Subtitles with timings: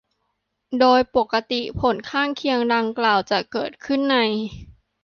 [0.79, 4.17] โดยปกติผลข้างเคียงดังกล่าวจะเกิดขึ้นใน